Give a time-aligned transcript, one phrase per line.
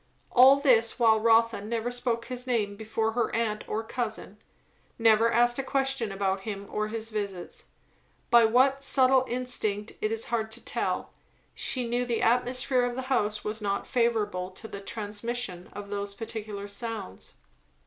[0.31, 4.39] All this while Rotha never spoke his name before her aunt or cousin;
[4.97, 7.65] never asked a question about him or his visits.
[8.31, 11.11] By what subtle instinct it is hard to tell,
[11.53, 16.15] she knew the atmosphere of the house was not favourable to the transmission of those
[16.15, 17.33] particular sounds.